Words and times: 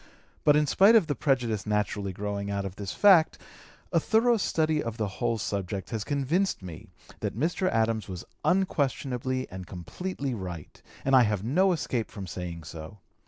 But 0.43 0.55
in 0.55 0.65
spite 0.65 0.95
of 0.95 1.05
the 1.05 1.13
prejudice 1.13 1.67
naturally 1.67 2.11
growing 2.11 2.49
out 2.49 2.65
of 2.65 2.75
this 2.75 2.91
fact, 2.91 3.37
a 3.93 3.99
thorough 3.99 4.37
study 4.37 4.81
of 4.81 4.97
the 4.97 5.07
whole 5.21 5.37
subject 5.37 5.91
has 5.91 6.03
convinced 6.03 6.63
me 6.63 6.89
that 7.19 7.37
Mr. 7.37 7.69
Adams 7.69 8.07
was 8.09 8.25
unquestionably 8.43 9.47
and 9.51 9.67
completely 9.67 10.33
right, 10.33 10.81
and 11.05 11.15
I 11.15 11.21
have 11.21 11.43
no 11.43 11.71
escape 11.71 12.09
from 12.09 12.25
saying 12.25 12.63
so. 12.63 12.97